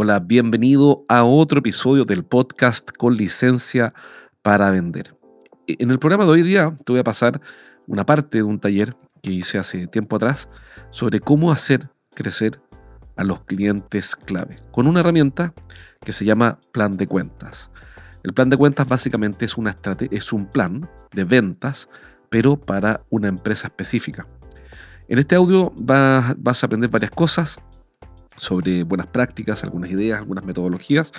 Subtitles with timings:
[0.00, 3.92] Hola, bienvenido a otro episodio del podcast con licencia
[4.42, 5.16] para vender.
[5.66, 7.40] En el programa de hoy día te voy a pasar
[7.88, 8.94] una parte de un taller
[9.24, 10.48] que hice hace tiempo atrás
[10.90, 12.60] sobre cómo hacer crecer
[13.16, 15.52] a los clientes clave con una herramienta
[16.04, 17.72] que se llama plan de cuentas.
[18.22, 19.76] El plan de cuentas básicamente es, una
[20.12, 21.88] es un plan de ventas,
[22.30, 24.28] pero para una empresa específica.
[25.08, 27.58] En este audio vas a aprender varias cosas
[28.38, 31.12] sobre buenas prácticas, algunas ideas, algunas metodologías.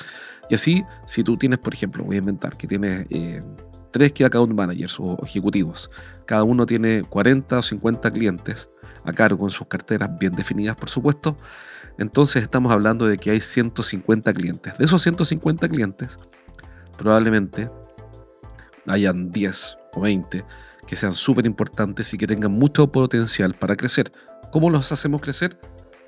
[0.49, 3.43] Y así, si tú tienes, por ejemplo, voy a inventar que tienes eh,
[3.91, 5.91] tres key account managers o ejecutivos,
[6.26, 8.70] cada uno tiene 40 o 50 clientes
[9.03, 11.37] a cargo con sus carteras bien definidas, por supuesto.
[11.98, 14.77] Entonces estamos hablando de que hay 150 clientes.
[14.77, 16.17] De esos 150 clientes,
[16.98, 17.70] probablemente
[18.87, 20.45] hayan 10 o 20
[20.87, 24.11] que sean súper importantes y que tengan mucho potencial para crecer.
[24.51, 25.59] ¿Cómo los hacemos crecer?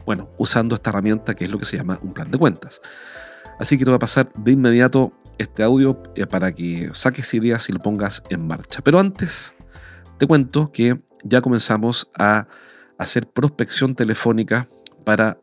[0.06, 2.82] Bueno, usando esta herramienta que es lo que se llama un plan de cuentas.
[3.60, 7.70] Así que te voy a pasar de inmediato este audio eh, para que saques ideas
[7.70, 8.82] y lo pongas en marcha.
[8.82, 9.54] Pero antes,
[10.18, 12.48] te cuento que ya comenzamos a
[12.98, 14.68] hacer prospección telefónica
[15.06, 15.38] para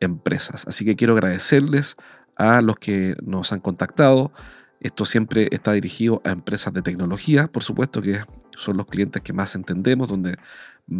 [0.00, 0.64] empresas.
[0.66, 1.96] Así que quiero agradecerles
[2.36, 4.32] a los que nos han contactado.
[4.80, 8.20] Esto siempre está dirigido a empresas de tecnología, por supuesto que
[8.56, 10.36] son los clientes que más entendemos, donde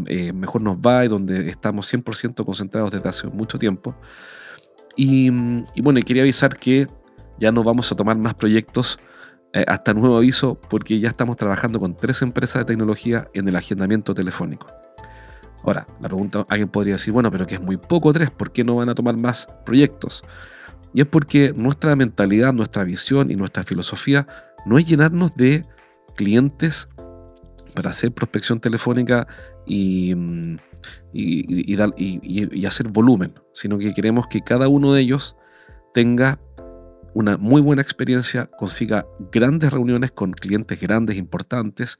[0.06, 3.94] eh, mejor nos va y donde estamos 100% concentrados desde hace mucho tiempo.
[4.96, 5.30] Y,
[5.80, 6.86] bueno, quería avisar que
[7.38, 8.98] ya no vamos a tomar más proyectos
[9.52, 13.56] eh, hasta nuevo aviso porque ya estamos trabajando con tres empresas de tecnología en el
[13.56, 14.68] agendamiento telefónico.
[15.64, 18.64] Ahora, la pregunta, alguien podría decir, bueno, pero que es muy poco tres, ¿por qué
[18.64, 20.22] no van a tomar más proyectos?
[20.92, 24.26] Y es porque nuestra mentalidad, nuestra visión y nuestra filosofía
[24.66, 25.64] no es llenarnos de
[26.14, 26.88] clientes
[27.74, 29.26] para hacer prospección telefónica
[29.66, 30.14] y,
[31.12, 35.36] y, hacer volumen, sino que queremos que cada uno de ellos
[35.92, 36.40] tenga
[37.14, 41.98] una muy buena experiencia, consiga grandes reuniones con clientes grandes, importantes,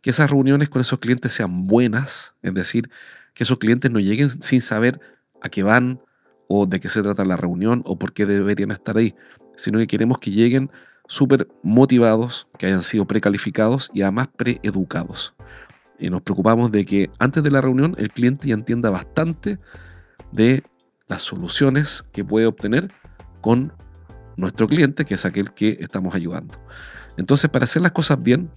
[0.00, 2.90] que esas reuniones con esos clientes sean buenas, es decir,
[3.34, 5.00] que esos clientes no lleguen sin saber
[5.40, 6.00] a qué van
[6.48, 9.14] o de qué se trata la reunión o por qué deberían estar ahí,
[9.56, 10.70] sino que queremos que lleguen
[11.06, 15.34] súper motivados, que hayan sido precalificados y además preeducados.
[15.98, 19.58] Y nos preocupamos de que antes de la reunión el cliente ya entienda bastante
[20.32, 20.62] de
[21.08, 22.92] las soluciones que puede obtener
[23.40, 23.72] con
[24.36, 26.54] nuestro cliente, que es aquel que estamos ayudando.
[27.16, 28.50] Entonces, para hacer las cosas bien,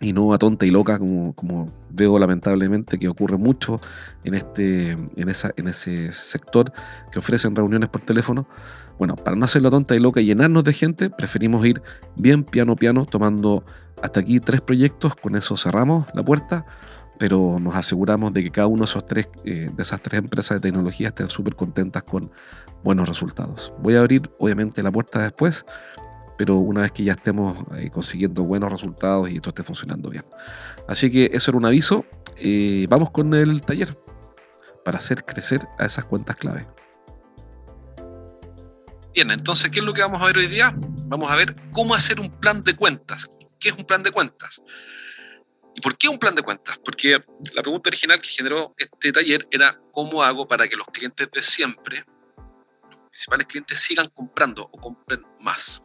[0.00, 3.80] y no a tonta y loca, como, como veo lamentablemente que ocurre mucho
[4.24, 6.72] en, este, en, esa, en ese sector
[7.10, 8.46] que ofrecen reuniones por teléfono,
[8.98, 11.82] bueno, para no hacerlo tonta y loca y llenarnos de gente, preferimos ir
[12.16, 13.64] bien piano piano, tomando
[14.02, 16.66] hasta aquí tres proyectos, con eso cerramos la puerta,
[17.18, 20.56] pero nos aseguramos de que cada uno de, esos tres, eh, de esas tres empresas
[20.56, 22.30] de tecnología estén súper contentas con
[22.84, 23.72] buenos resultados.
[23.80, 25.64] Voy a abrir obviamente la puerta después,
[26.36, 30.24] pero una vez que ya estemos eh, consiguiendo buenos resultados y esto esté funcionando bien.
[30.86, 32.04] Así que eso era un aviso.
[32.36, 33.96] Eh, vamos con el taller
[34.84, 36.66] para hacer crecer a esas cuentas clave.
[39.16, 40.74] Bien, entonces, ¿qué es lo que vamos a ver hoy día?
[40.76, 43.26] Vamos a ver cómo hacer un plan de cuentas.
[43.58, 44.62] ¿Qué es un plan de cuentas?
[45.74, 46.78] ¿Y por qué un plan de cuentas?
[46.84, 47.24] Porque
[47.54, 51.42] la pregunta original que generó este taller era cómo hago para que los clientes de
[51.42, 52.04] siempre,
[52.90, 55.82] los principales clientes, sigan comprando o compren más.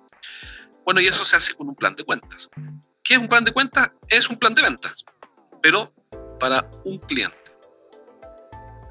[0.83, 2.49] Bueno, y eso se hace con un plan de cuentas.
[3.01, 3.93] ¿Qué es un plan de cuentas?
[4.09, 5.05] Es un plan de ventas,
[5.61, 5.93] pero
[6.37, 7.37] para un cliente.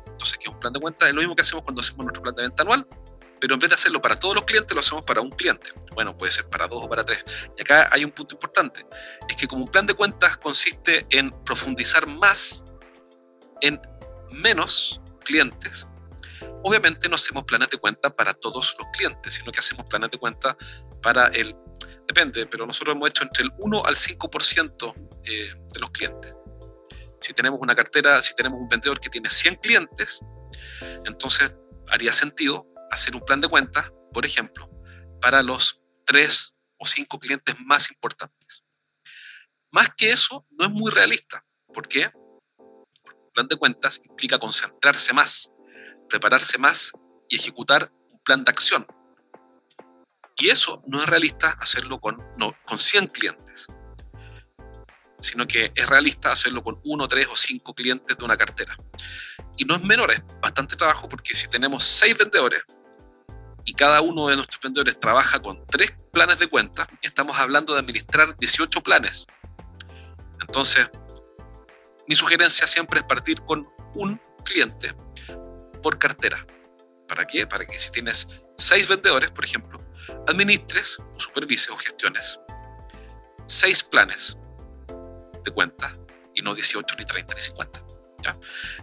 [0.06, 1.10] Entonces, ¿qué es un plan de cuentas?
[1.10, 2.86] Es lo mismo que hacemos cuando hacemos nuestro plan de venta anual,
[3.40, 5.72] pero en vez de hacerlo para todos los clientes, lo hacemos para un cliente.
[5.94, 7.24] Bueno, puede ser para dos o para tres.
[7.56, 8.84] Y acá hay un punto importante,
[9.28, 12.64] es que como un plan de cuentas consiste en profundizar más
[13.62, 13.80] en
[14.30, 15.86] menos clientes,
[16.62, 20.18] obviamente no hacemos planes de cuenta para todos los clientes, sino que hacemos planes de
[20.18, 20.56] cuenta
[21.02, 21.56] para el,
[22.06, 24.94] depende, pero nosotros hemos hecho entre el 1 al 5%
[25.24, 26.34] eh, de los clientes.
[27.20, 30.20] Si tenemos una cartera, si tenemos un vendedor que tiene 100 clientes,
[31.06, 31.52] entonces
[31.90, 34.68] haría sentido hacer un plan de cuentas, por ejemplo,
[35.20, 38.64] para los tres o cinco clientes más importantes.
[39.70, 41.44] Más que eso, no es muy realista.
[41.72, 42.10] ¿Por qué?
[43.02, 45.50] Porque un plan de cuentas implica concentrarse más,
[46.08, 46.92] prepararse más
[47.28, 48.86] y ejecutar un plan de acción.
[50.36, 53.66] Y eso no es realista hacerlo con, no, con 100 clientes,
[55.20, 58.76] sino que es realista hacerlo con uno, tres o cinco clientes de una cartera.
[59.56, 62.62] Y no es menor, es bastante trabajo porque si tenemos seis vendedores
[63.64, 67.80] y cada uno de nuestros vendedores trabaja con tres planes de cuenta, estamos hablando de
[67.80, 69.26] administrar 18 planes.
[70.40, 70.90] Entonces,
[72.06, 74.94] mi sugerencia siempre es partir con un cliente
[75.82, 76.44] por cartera.
[77.06, 77.46] ¿Para qué?
[77.46, 79.80] Para que si tienes seis vendedores, por ejemplo,
[80.28, 82.38] administres o supervises o gestiones
[83.46, 84.36] seis planes
[85.44, 85.92] de cuenta
[86.34, 87.82] y no 18, ni 30, ni 50.
[88.22, 88.36] ¿ya?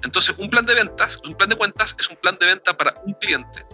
[0.04, 2.94] Entonces, un plan de ventas, un plan de cuentas es un plan de venta para
[3.06, 3.66] un cliente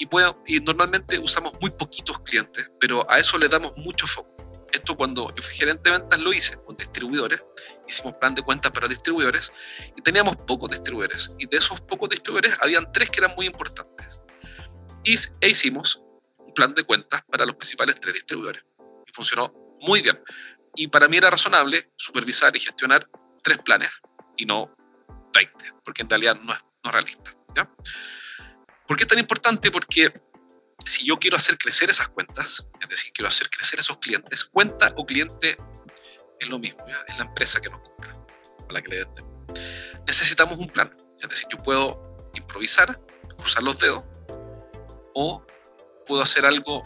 [0.00, 4.34] y, puede, y normalmente usamos muy poquitos clientes, pero a eso le damos mucho foco.
[4.72, 7.44] Esto cuando yo fui gerente de ventas lo hice con distribuidores,
[7.86, 9.52] hicimos plan de cuentas para distribuidores
[9.94, 14.22] y teníamos pocos distribuidores y de esos pocos distribuidores habían tres que eran muy importantes.
[15.04, 16.00] Y, e hicimos
[16.38, 18.64] un plan de cuentas para los principales tres distribuidores
[19.06, 19.52] y funcionó
[19.82, 20.18] muy bien.
[20.76, 23.06] Y para mí era razonable supervisar y gestionar
[23.42, 23.90] tres planes
[24.38, 24.74] y no
[25.34, 27.34] 20, porque en realidad no es, no realista.
[27.54, 27.68] ¿ya?
[28.90, 29.70] ¿Por qué es tan importante?
[29.70, 30.12] Porque
[30.84, 34.92] si yo quiero hacer crecer esas cuentas, es decir, quiero hacer crecer esos clientes, cuenta
[34.96, 35.56] o cliente
[36.40, 38.12] es lo mismo, es la empresa que nos compra,
[38.68, 39.32] a la que le vendemos.
[40.08, 40.92] Necesitamos un plan,
[41.22, 43.00] es decir, yo puedo improvisar,
[43.38, 44.02] cruzar los dedos,
[45.14, 45.46] o
[46.04, 46.82] puedo hacer algo,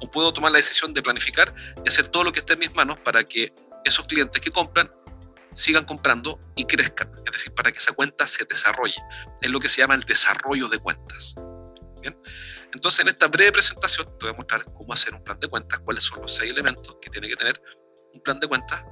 [0.00, 1.52] o puedo tomar la decisión de planificar
[1.84, 3.52] y hacer todo lo que esté en mis manos para que
[3.84, 4.92] esos clientes que compran
[5.54, 9.02] sigan comprando y crezcan, es decir, para que esa cuenta se desarrolle.
[9.40, 11.34] Es lo que se llama el desarrollo de cuentas.
[12.00, 12.16] ¿Bien?
[12.72, 15.80] Entonces, en esta breve presentación te voy a mostrar cómo hacer un plan de cuentas,
[15.80, 17.60] cuáles son los seis elementos que tiene que tener
[18.12, 18.84] un plan de cuentas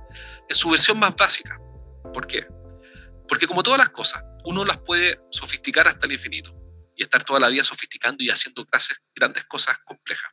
[0.48, 1.58] en su versión más básica.
[2.12, 2.46] ¿Por qué?
[3.28, 6.54] Porque como todas las cosas, uno las puede sofisticar hasta el infinito
[6.94, 10.30] y estar toda la vida sofisticando y haciendo grandes, grandes cosas complejas.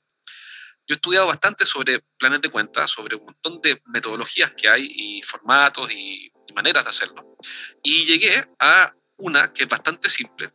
[0.85, 4.85] Yo he estudiado bastante sobre planes de cuentas, sobre un montón de metodologías que hay
[4.89, 7.37] y formatos y, y maneras de hacerlo.
[7.81, 10.51] Y llegué a una que es bastante simple,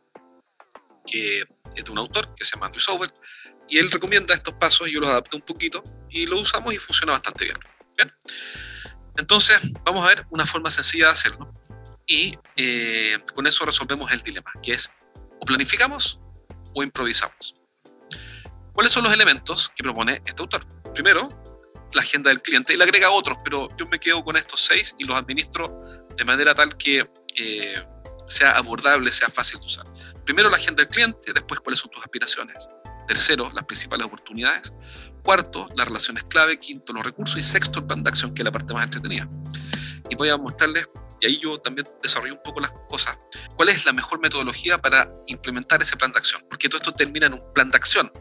[1.05, 1.43] que
[1.79, 3.11] es de un autor que se llama Andrew Sauber,
[3.67, 6.77] y él recomienda estos pasos, y yo los adapté un poquito y los usamos y
[6.77, 7.57] funciona bastante bien.
[7.97, 8.13] bien.
[9.17, 11.53] Entonces, vamos a ver una forma sencilla de hacerlo,
[12.05, 14.91] y eh, con eso resolvemos el dilema, que es
[15.39, 16.19] o planificamos
[16.73, 17.53] o improvisamos.
[18.73, 20.65] ¿Cuáles son los elementos que propone este autor?
[20.93, 21.29] Primero,
[21.93, 25.03] la agenda del cliente, le agrega otros, pero yo me quedo con estos seis y
[25.03, 25.79] los administro
[26.15, 27.83] de manera tal que eh,
[28.29, 29.85] sea abordable, sea fácil de usar.
[30.25, 32.67] Primero, la agenda del cliente, después, cuáles son tus aspiraciones.
[33.07, 34.71] Tercero, las principales oportunidades.
[35.23, 36.59] Cuarto, las relaciones clave.
[36.59, 37.37] Quinto, los recursos.
[37.37, 39.27] Y sexto, el plan de acción, que es la parte más entretenida.
[40.09, 40.87] Y voy a mostrarles,
[41.19, 43.17] y ahí yo también desarrollo un poco las cosas,
[43.55, 46.43] cuál es la mejor metodología para implementar ese plan de acción.
[46.49, 48.11] Porque todo esto termina en un plan de acción,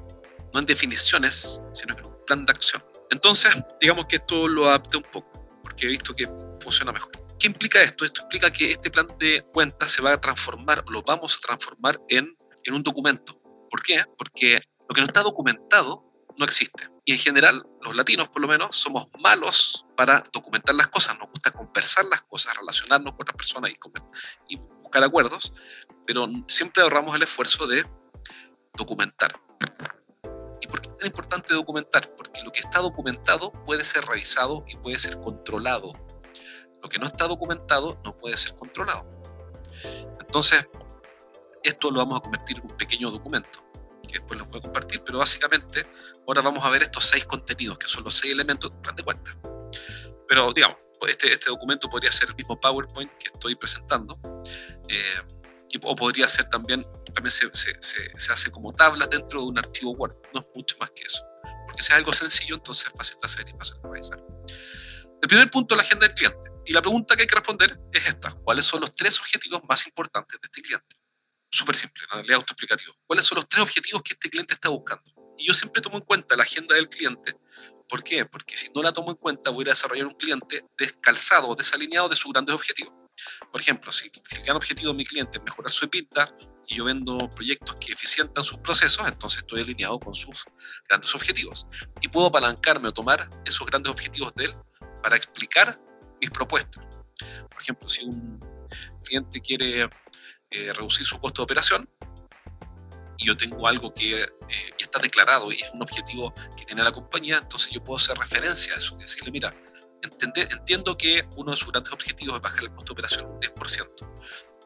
[0.53, 2.83] no en definiciones, sino en un plan de acción.
[3.11, 6.29] Entonces, digamos que esto lo adapté un poco, porque he visto que
[6.63, 7.28] funciona mejor.
[7.39, 8.05] ¿Qué implica esto?
[8.05, 12.01] Esto implica que este plan de cuentas se va a transformar, lo vamos a transformar
[12.09, 13.41] en, en un documento.
[13.71, 14.03] ¿Por qué?
[14.17, 16.05] Porque lo que no está documentado
[16.37, 16.89] no existe.
[17.05, 21.17] Y en general, los latinos por lo menos, somos malos para documentar las cosas.
[21.19, 23.77] Nos gusta conversar las cosas, relacionarnos con otras personas y,
[24.55, 25.53] y buscar acuerdos,
[26.07, 27.87] pero siempre ahorramos el esfuerzo de
[28.75, 29.41] documentar.
[30.61, 32.15] ¿Y por qué es tan importante documentar?
[32.17, 35.93] Porque lo que está documentado puede ser revisado y puede ser controlado
[36.83, 39.07] lo que no está documentado no puede ser controlado.
[40.21, 40.69] Entonces,
[41.63, 43.65] esto lo vamos a convertir en un pequeño documento,
[44.07, 45.87] que después lo voy a compartir, pero básicamente
[46.27, 49.37] ahora vamos a ver estos seis contenidos, que son los seis elementos plan de cuenta.
[50.27, 54.17] Pero digamos, este, este documento podría ser el mismo PowerPoint que estoy presentando,
[54.89, 55.39] eh,
[55.83, 59.93] o podría ser también, también se, se, se, hace como tablas dentro de un archivo
[59.93, 61.23] Word, no es mucho más que eso.
[61.67, 64.25] Porque si es algo sencillo, entonces es fácil de hacer y fácil de revisar.
[65.21, 66.51] El primer punto es la agenda del cliente.
[66.65, 68.31] Y la pregunta que hay que responder es esta.
[68.31, 70.97] ¿Cuáles son los tres objetivos más importantes de este cliente?
[71.51, 72.95] Súper simple, en realidad autoexplicativo.
[73.07, 75.11] ¿Cuáles son los tres objetivos que este cliente está buscando?
[75.37, 77.35] Y yo siempre tomo en cuenta la agenda del cliente.
[77.89, 78.27] ¿Por qué?
[78.27, 82.17] Porque si no la tomo en cuenta, voy a desarrollar un cliente descalzado, desalineado de
[82.17, 82.93] sus grandes objetivos.
[83.51, 86.29] Por ejemplo, si, el gran objetivo de mi cliente es mejorar su EBITDA
[86.69, 90.45] y yo vendo proyectos que eficientan sus procesos, entonces estoy alineado con sus
[90.89, 91.67] grandes objetivos.
[92.01, 94.55] Y puedo apalancarme o tomar esos grandes objetivos de él
[95.03, 95.79] para explicar
[96.21, 96.85] mis propuestas.
[97.51, 98.41] Por ejemplo, si un
[99.03, 99.89] cliente quiere
[100.51, 101.89] eh, reducir su costo de operación
[103.19, 104.29] y yo tengo algo que eh,
[104.79, 108.75] está declarado y es un objetivo que tiene la compañía, entonces yo puedo hacer referencia
[108.75, 109.53] a eso y decirle, mira,
[110.03, 114.09] entiendo que uno de sus grandes objetivos es bajar el costo de operación un 10%.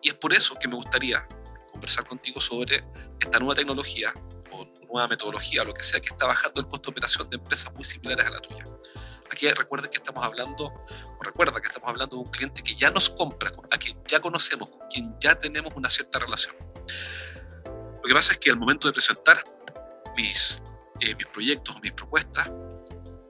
[0.02, 1.26] Y es por eso que me gustaría
[1.70, 2.84] conversar contigo sobre
[3.18, 4.12] esta nueva tecnología
[4.50, 7.72] o nueva metodología, lo que sea, que está bajando el costo de operación de empresas
[7.72, 8.64] muy similares a la tuya.
[9.32, 12.90] Aquí recuerden que estamos hablando, o recuerda que estamos hablando de un cliente que ya
[12.90, 16.54] nos compra, a quien ya conocemos, con quien ya tenemos una cierta relación.
[17.64, 19.42] Lo que pasa es que al momento de presentar
[20.18, 20.62] mis,
[21.00, 22.50] eh, mis proyectos o mis propuestas,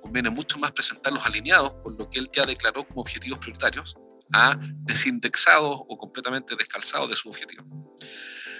[0.02, 3.94] conviene mucho más presentarlos alineados con lo que él ya declaró como objetivos prioritarios
[4.32, 7.64] a desindexados o completamente descalzados de su objetivo.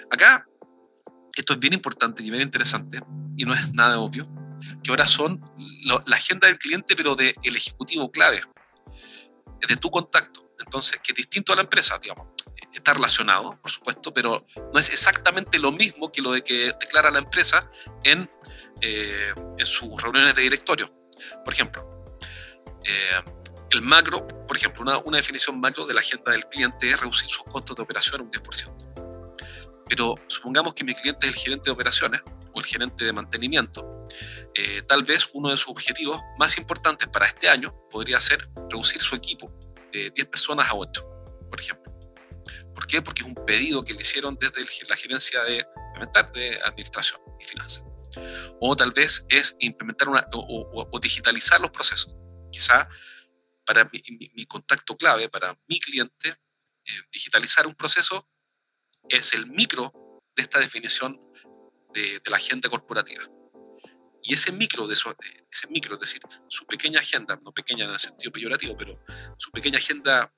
[0.09, 0.47] Acá,
[1.35, 3.01] esto es bien importante y bien interesante
[3.35, 4.23] y no es nada obvio,
[4.83, 5.41] que ahora son
[5.83, 8.41] la agenda del cliente, pero del ejecutivo clave,
[9.67, 10.43] de tu contacto.
[10.59, 12.27] Entonces, que es distinto a la empresa, digamos.
[12.71, 17.11] Está relacionado, por supuesto, pero no es exactamente lo mismo que lo de que declara
[17.11, 17.69] la empresa
[18.03, 18.29] en,
[18.81, 20.91] eh, en sus reuniones de directorio.
[21.45, 22.05] Por ejemplo,
[22.83, 23.21] eh,
[23.71, 27.29] el macro, por ejemplo, una, una, definición macro de la agenda del cliente es reducir
[27.29, 29.85] sus costos de operación un 10%.
[29.87, 32.21] Pero supongamos que mi cliente es el gerente de operaciones
[32.53, 33.92] o el gerente de mantenimiento.
[34.55, 39.01] Eh, tal vez uno de sus objetivos más importantes para este año podría ser reducir
[39.01, 39.51] su equipo
[39.91, 41.03] de 10 personas a 8,
[41.49, 41.93] por ejemplo.
[42.73, 43.01] ¿Por qué?
[43.01, 45.65] Porque es un pedido que le hicieron desde la gerencia de,
[46.33, 47.83] de administración y finanzas.
[48.59, 52.15] O tal vez es implementar una, o, digitalizar los procesos.
[52.51, 52.87] Quizá
[53.65, 58.29] para mi, contacto clave, para mi cliente, eh, digitalizar un proceso
[59.09, 59.91] es el micro
[60.35, 61.19] de esta definición
[61.93, 63.23] de, la agenda corporativa.
[64.23, 67.99] Y ese micro, de ese micro, es decir, su pequeña agenda, no pequeña en el
[67.99, 68.97] sentido peyorativo, pero
[69.37, 70.31] su pequeña agenda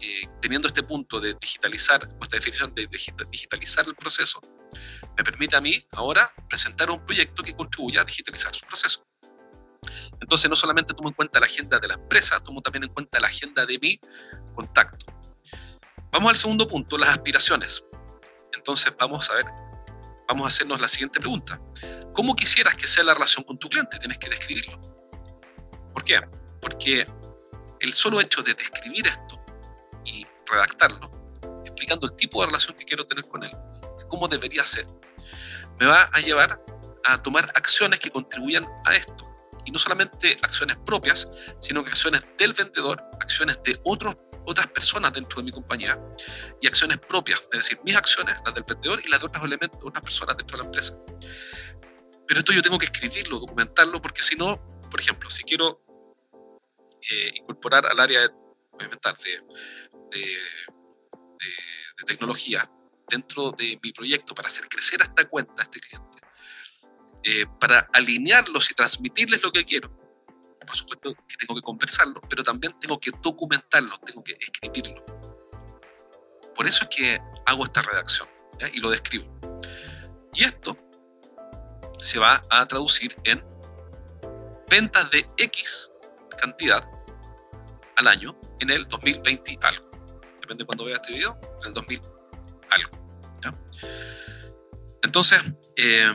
[0.00, 2.88] eh, teniendo este punto de digitalizar, o esta definición de
[3.30, 4.40] digitalizar el proceso,
[5.16, 9.04] me permite a mí ahora presentar un proyecto que contribuya a digitalizar su proceso.
[10.20, 13.20] Entonces no solamente tomo en cuenta la agenda de la empresa, tomo también en cuenta
[13.20, 14.00] la agenda de mi
[14.54, 15.06] contacto.
[16.10, 17.84] Vamos al segundo punto, las aspiraciones.
[18.54, 19.46] Entonces vamos a ver,
[20.28, 21.60] vamos a hacernos la siguiente pregunta.
[22.14, 23.98] ¿Cómo quisieras que sea la relación con tu cliente?
[23.98, 24.78] Tienes que describirlo.
[25.92, 26.20] ¿Por qué?
[26.60, 27.06] Porque
[27.80, 29.42] el solo hecho de describir esto
[30.04, 31.10] y redactarlo,
[31.64, 33.50] explicando el tipo de relación que quiero tener con él,
[34.08, 34.86] cómo debería ser,
[35.80, 36.62] me va a llevar
[37.04, 39.28] a tomar acciones que contribuyan a esto.
[39.64, 41.28] Y no solamente acciones propias,
[41.60, 45.98] sino que acciones del vendedor, acciones de otros, otras personas dentro de mi compañía
[46.60, 49.80] y acciones propias, es decir, mis acciones, las del vendedor y las de otros elementos,
[49.82, 50.98] otras personas dentro de la empresa.
[52.32, 54.58] Pero esto yo tengo que escribirlo, documentarlo, porque si no,
[54.90, 55.84] por ejemplo, si quiero
[57.10, 58.28] eh, incorporar al área de,
[60.10, 60.26] de,
[61.98, 62.66] de tecnología
[63.06, 66.18] dentro de mi proyecto para hacer crecer esta cuenta a este cliente,
[67.22, 69.94] eh, para alinearlos y transmitirles lo que quiero.
[70.66, 75.04] Por supuesto que tengo que conversarlo, pero también tengo que documentarlo, tengo que escribirlo.
[76.56, 78.26] Por eso es que hago esta redacción
[78.72, 79.38] y lo describo.
[80.32, 80.74] Y esto
[82.02, 83.42] se va a traducir en
[84.68, 85.90] ventas de X
[86.38, 86.84] cantidad
[87.96, 89.90] al año en el 2020 algo.
[90.40, 92.00] Depende de cuándo vea este video, en el 2000
[92.70, 93.02] algo.
[95.02, 95.42] Entonces,
[95.76, 96.12] eh,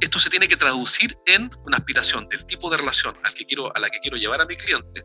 [0.00, 3.74] esto se tiene que traducir en una aspiración del tipo de relación al que quiero,
[3.74, 5.04] a la que quiero llevar a mi cliente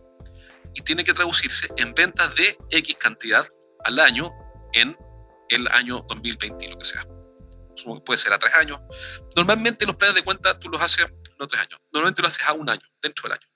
[0.76, 3.48] y tiene que traducirse en ventas de X cantidad
[3.86, 4.30] al año
[4.74, 4.96] en
[5.50, 7.19] el año 2020, lo que sea.
[8.06, 8.80] Puede ser a tres años.
[9.36, 11.08] Normalmente los planes de cuenta tú los haces
[11.40, 11.80] no tres años.
[11.92, 13.48] Normalmente lo haces a un año, dentro del año.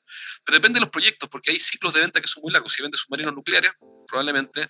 [0.46, 2.74] Pero depende de los proyectos, porque hay ciclos de venta que son muy largos.
[2.74, 3.72] Si vendes submarinos nucleares,
[4.08, 4.70] probablemente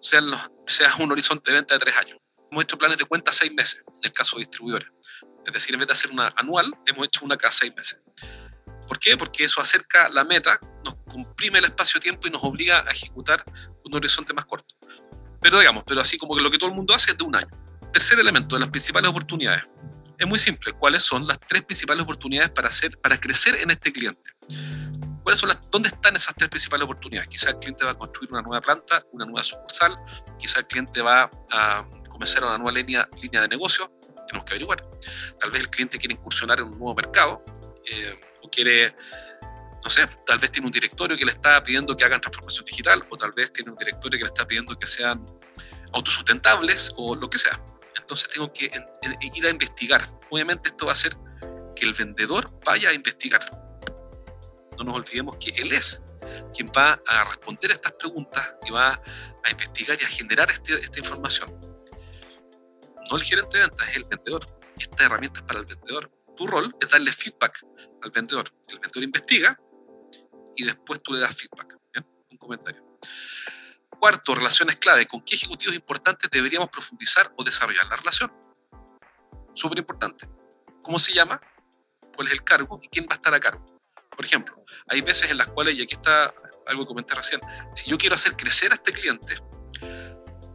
[0.00, 2.18] sean los, sea un horizonte de venta de tres años.
[2.50, 4.88] Hemos hecho planes de cuenta seis meses, en el caso de distribuidores.
[5.46, 8.00] Es decir, en vez de hacer una anual, hemos hecho una cada seis meses.
[8.86, 9.16] ¿Por qué?
[9.16, 13.44] Porque eso acerca la meta, nos comprime el espacio-tiempo y nos obliga a ejecutar
[13.84, 14.74] un horizonte más corto.
[15.40, 17.36] Pero digamos, pero así como que lo que todo el mundo hace es de un
[17.36, 17.63] año.
[17.94, 19.62] Tercer elemento de las principales oportunidades.
[20.18, 20.72] Es muy simple.
[20.72, 24.32] ¿Cuáles son las tres principales oportunidades para, hacer, para crecer en este cliente?
[25.22, 27.28] ¿Cuáles son ¿Dónde están esas tres principales oportunidades?
[27.28, 29.96] Quizá el cliente va a construir una nueva planta, una nueva sucursal,
[30.36, 33.88] quizá el cliente va a comenzar una nueva línea, línea de negocio,
[34.26, 34.84] tenemos que averiguar.
[35.38, 37.44] Tal vez el cliente quiere incursionar en un nuevo mercado
[37.88, 38.96] eh, o quiere,
[39.84, 43.06] no sé, tal vez tiene un directorio que le está pidiendo que hagan transformación digital
[43.08, 45.24] o tal vez tiene un directorio que le está pidiendo que sean
[45.92, 47.60] autosustentables o lo que sea.
[48.04, 48.70] Entonces tengo que
[49.22, 50.06] ir a investigar.
[50.30, 51.16] Obviamente esto va a hacer
[51.74, 53.40] que el vendedor vaya a investigar
[54.78, 56.02] no nos olvidemos que él es
[56.54, 58.88] quien va a responder a estas preguntas y va
[59.44, 61.60] a investigar y a generar este, esta información.
[63.10, 64.46] No el gerente de ventas, es el vendedor.
[64.78, 66.10] Esta herramienta es para el vendedor.
[66.36, 67.60] Tu rol es darle feedback
[68.02, 68.50] al vendedor.
[68.68, 69.60] El vendedor investiga
[70.56, 71.78] y después tú le das feedback.
[72.30, 72.82] Un comentario.
[74.04, 75.06] Cuarto, relaciones clave.
[75.06, 78.30] ¿Con qué ejecutivos importantes deberíamos profundizar o desarrollar la relación?
[79.54, 80.28] Súper importante.
[80.82, 81.40] cómo se llama,
[82.14, 83.64] cuál es el cargo y quién va a estar a cargo.
[84.14, 86.34] Por ejemplo, hay veces en las cuales, y aquí está
[86.66, 87.40] algo que comenté recién,
[87.74, 89.38] si yo quiero hacer crecer a este cliente,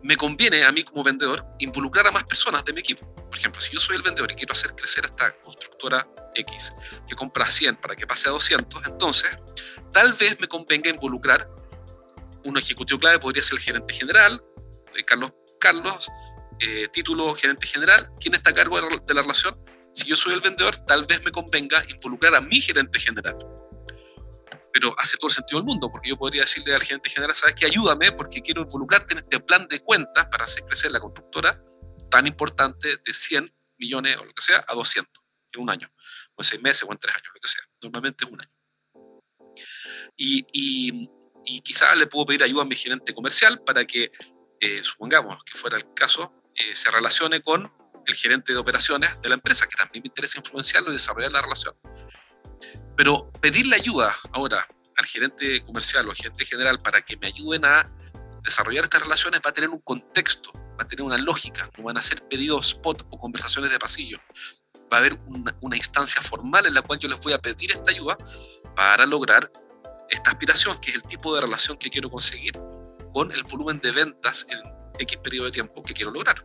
[0.04, 3.12] me conviene a mí como vendedor involucrar a más personas de mi equipo.
[3.16, 6.72] Por ejemplo, si yo soy el vendedor y quiero hacer crecer a esta constructora X,
[7.08, 9.40] que compra 100 para que pase a 200, entonces
[9.92, 11.50] tal vez me convenga involucrar
[12.46, 14.42] un ejecutivo clave, podría ser el gerente general,
[14.96, 16.10] eh, Carlos Carlos,
[16.60, 19.58] eh, título gerente general, ¿quién está a cargo de la relación?
[19.94, 23.36] Si yo soy el vendedor, tal vez me convenga involucrar a mi gerente general.
[24.72, 27.56] Pero hace todo el sentido del mundo, porque yo podría decirle al gerente general, ¿sabes
[27.56, 27.66] qué?
[27.66, 31.62] Ayúdame porque quiero involucrarte en este plan de cuentas para hacer crecer la constructora
[32.10, 35.92] tan importante de 100 millones o lo que sea a 200 en un año,
[36.36, 37.62] o en seis meses o en tres años, lo que sea.
[37.82, 38.52] Normalmente es un año.
[40.16, 41.02] Y, y,
[41.46, 44.12] y quizás le puedo pedir ayuda a mi gerente comercial para que,
[44.60, 47.72] eh, supongamos que fuera el caso, eh, se relacione con
[48.06, 51.42] el gerente de operaciones de la empresa, que también me interesa influenciarlo y desarrollar la
[51.42, 51.76] relación.
[52.98, 54.68] Pero pedirle ayuda ahora
[54.98, 57.90] al gerente comercial o al gerente general para que me ayuden a
[58.44, 61.98] desarrollar estas relaciones va a tener un contexto, va a tener una lógica, no van
[61.98, 64.20] a ser pedidos spot o conversaciones de pasillo.
[64.92, 67.72] Va a haber una, una instancia formal en la cual yo les voy a pedir
[67.72, 68.18] esta ayuda
[68.76, 69.52] para lograr
[70.10, 72.54] esta aspiración, que es el tipo de relación que quiero conseguir
[73.14, 74.60] con el volumen de ventas en
[75.00, 76.42] X periodo de tiempo que quiero lograr.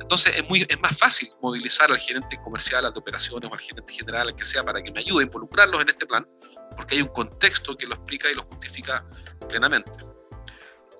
[0.00, 3.58] Entonces es, muy, es más fácil movilizar al gerente comercial, al de operaciones o al
[3.58, 6.24] gerente general, al que sea, para que me ayude a involucrarlos en este plan,
[6.76, 9.02] porque hay un contexto que lo explica y lo justifica
[9.48, 9.90] plenamente.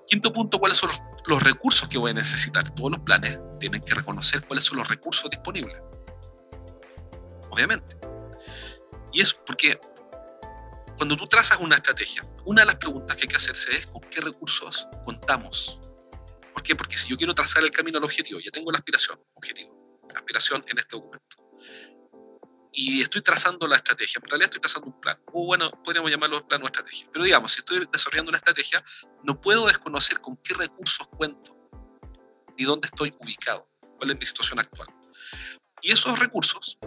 [0.05, 0.89] Quinto punto, ¿cuáles son
[1.25, 2.69] los recursos que voy a necesitar?
[2.71, 5.77] Todos los planes tienen que reconocer cuáles son los recursos disponibles.
[7.49, 7.97] Obviamente.
[9.13, 9.79] Y es porque
[10.97, 14.01] cuando tú trazas una estrategia, una de las preguntas que hay que hacerse es con
[14.01, 15.79] qué recursos contamos
[16.57, 16.75] ¿Por qué?
[16.75, 20.65] Porque si yo quiero trazar el camino al objetivo, ya tengo la aspiración, objetivo, aspiración
[20.67, 21.37] en este documento.
[22.71, 26.47] Y estoy trazando la estrategia, en realidad estoy trazando un plan, o bueno, podríamos llamarlo
[26.47, 27.07] plan o estrategia.
[27.13, 28.83] Pero digamos, si estoy desarrollando una estrategia,
[29.23, 31.55] no puedo desconocer con qué recursos cuento,
[32.57, 34.87] ni dónde estoy ubicado, cuál es mi situación actual.
[35.83, 36.79] Y esos recursos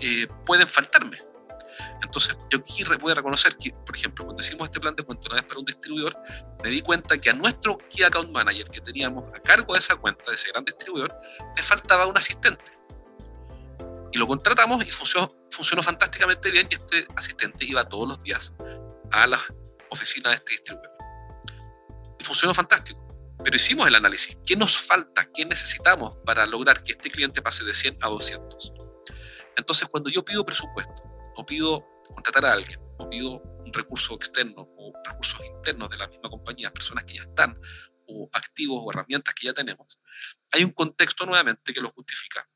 [0.00, 1.22] eh, pueden faltarme.
[2.02, 5.28] Entonces, yo aquí voy a reconocer que, por ejemplo, cuando hicimos este plan de cuenta
[5.28, 6.16] una vez para un distribuidor,
[6.62, 9.96] me di cuenta que a nuestro Key Account Manager que teníamos a cargo de esa
[9.96, 11.14] cuenta, de ese gran distribuidor,
[11.56, 12.64] le faltaba un asistente.
[14.12, 18.54] Y lo contratamos y funcionó, funcionó fantásticamente bien y este asistente iba todos los días
[19.10, 19.40] a la
[19.90, 20.92] oficina de este distribuidor.
[22.20, 23.04] Y funcionó fantástico.
[23.42, 24.38] Pero hicimos el análisis.
[24.46, 25.28] ¿Qué nos falta?
[25.34, 28.72] ¿Qué necesitamos para lograr que este cliente pase de 100 a 200?
[29.56, 31.02] Entonces, cuando yo pido presupuesto,
[31.36, 36.08] o pido contratar a alguien, o pido un recurso externo o recursos internos de la
[36.08, 37.58] misma compañía, personas que ya están,
[38.06, 39.98] o activos o herramientas que ya tenemos,
[40.52, 42.46] hay un contexto nuevamente que lo justifica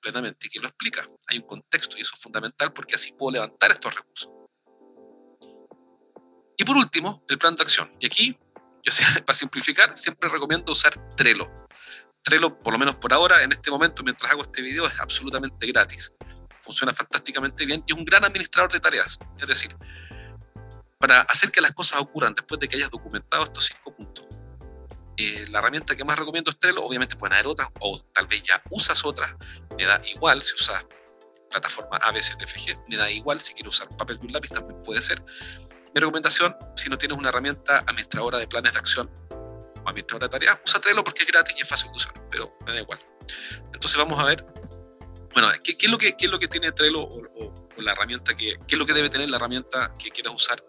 [0.00, 1.06] plenamente y que lo explica.
[1.28, 4.30] Hay un contexto y eso es fundamental porque así puedo levantar estos recursos.
[6.56, 7.90] Y por último, el plan de acción.
[8.00, 8.38] Y aquí,
[8.82, 8.92] yo
[9.26, 11.48] para simplificar, siempre recomiendo usar Trello.
[12.22, 15.66] Trello, por lo menos por ahora, en este momento, mientras hago este video, es absolutamente
[15.66, 16.12] gratis
[16.60, 19.18] funciona fantásticamente bien y es un gran administrador de tareas.
[19.38, 19.76] Es decir,
[20.98, 24.26] para hacer que las cosas ocurran después de que hayas documentado estos cinco puntos,
[25.16, 28.42] eh, la herramienta que más recomiendo es Trello, obviamente pueden haber otras, o tal vez
[28.42, 29.34] ya usas otras,
[29.76, 30.86] me da igual si usas
[31.50, 35.20] plataforma ABCDFG, me da igual si quieres usar papel y un lápiz, también puede ser.
[35.94, 40.30] Mi recomendación, si no tienes una herramienta administradora de planes de acción o administradora de
[40.30, 43.00] tareas, usa Trello porque es gratis y es fácil de usar, pero me da igual.
[43.72, 44.44] Entonces vamos a ver
[45.32, 48.74] bueno, ¿qué, es, lo que, es lo que tiene Trello o, la herramienta que, qué
[48.74, 50.62] es lo que debe tener la herramienta que quieras usar,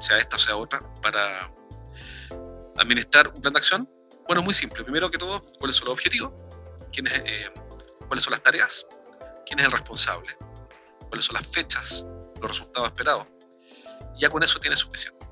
[0.00, 1.50] sea esta o sea otra, para
[2.76, 3.88] administrar un plan de acción?
[4.26, 4.84] Bueno, es muy simple.
[4.84, 6.32] Primero que todo, ¿cuáles son los objetivos?
[6.92, 7.50] Eh,
[8.06, 8.86] ¿Cuáles son las tareas?
[9.46, 10.36] ¿Quién es el responsable?
[11.08, 12.06] ¿Cuáles son las fechas?
[12.40, 13.26] ¿Los resultados esperados?
[14.18, 15.26] ya con eso tienes suficiente.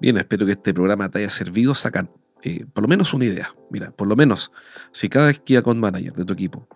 [0.00, 1.74] Bien, espero que este programa te haya servido.
[1.74, 2.10] Sacan
[2.42, 3.54] eh, por lo menos una idea.
[3.70, 4.52] Mira, por lo menos,
[4.92, 6.68] si cada Key Account Manager de tu equipo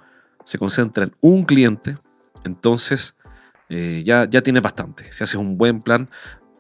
[0.45, 1.97] se concentra en un cliente,
[2.45, 3.17] entonces
[3.69, 5.11] eh, ya, ya tienes bastante.
[5.13, 6.11] Si haces un buen plan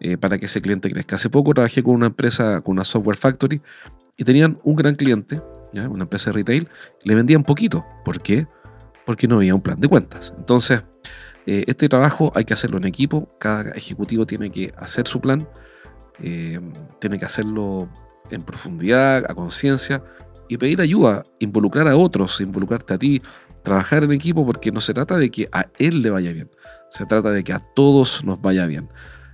[0.00, 1.16] eh, para que ese cliente crezca.
[1.16, 3.60] Hace poco trabajé con una empresa, con una software factory,
[4.16, 5.40] y tenían un gran cliente,
[5.72, 6.68] una empresa de retail,
[7.02, 7.84] le vendían poquito.
[8.04, 8.46] ¿Por qué?
[9.06, 10.34] Porque no había un plan de cuentas.
[10.36, 10.84] Entonces,
[11.46, 15.48] este trabajo hay que hacerlo en equipo, cada ejecutivo tiene que hacer su plan,
[16.18, 17.88] tiene que hacerlo
[18.32, 20.02] en profundidad, a conciencia,
[20.48, 23.22] y pedir ayuda, involucrar a otros, involucrarte a ti,
[23.62, 26.50] trabajar en equipo, porque no se trata de que a él le vaya bien,
[26.90, 28.88] se trata de que a todos nos vaya bien.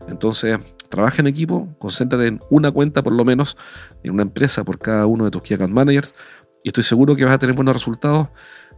[0.09, 0.59] Entonces,
[0.89, 3.57] trabaja en equipo, concéntrate en una cuenta por lo menos,
[4.03, 6.15] en una empresa por cada uno de tus Key Account Managers,
[6.63, 8.29] y estoy seguro que vas a tener buenos resultados.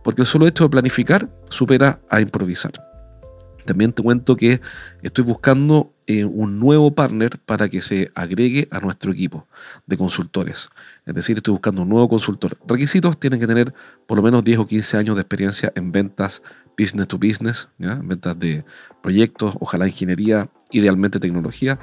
[0.02, 2.89] porque el solo hecho de planificar supera a improvisar.
[3.70, 4.60] También te cuento que
[5.00, 9.46] estoy buscando eh, un nuevo partner para que se agregue a nuestro equipo
[9.86, 10.70] de consultores.
[11.06, 12.58] Es decir, estoy buscando un nuevo consultor.
[12.66, 13.72] Requisitos tienen que tener
[14.08, 16.42] por lo menos 10 o 15 años de experiencia en ventas
[16.76, 18.64] business to business, en ventas de
[19.04, 21.78] proyectos, ojalá ingeniería, idealmente tecnología,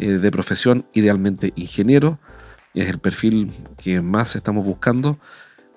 [0.00, 2.18] eh, de profesión, idealmente ingeniero.
[2.74, 5.20] Es el perfil que más estamos buscando.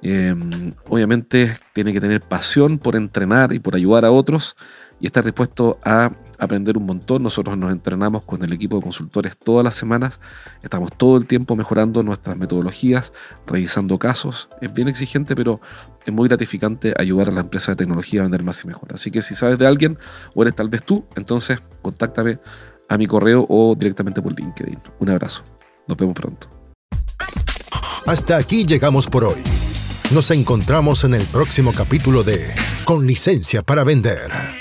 [0.02, 4.56] Em, obviamente tiene que tener pasión por entrenar y por ayudar a otros
[5.02, 7.24] y estar dispuesto a aprender un montón.
[7.24, 10.20] Nosotros nos entrenamos con el equipo de consultores todas las semanas,
[10.64, 13.14] estamos todo el tiempo mejorando nuestras metodologías,
[13.48, 14.50] revisando casos.
[14.62, 15.60] Es bien exigente, pero
[16.06, 18.94] es muy gratificante ayudar a la empresa de tecnología a vender más y mejor.
[18.94, 19.98] Así que si sabes de alguien
[20.34, 22.40] o eres tal vez tú, entonces contáctame
[22.90, 24.80] a mi correo o directamente por LinkedIn.
[25.00, 25.44] Un abrazo.
[25.88, 26.48] Nos vemos pronto.
[28.06, 29.42] Hasta aquí llegamos por hoy.
[30.12, 34.61] Nos encontramos en el próximo capítulo de Con licencia para vender.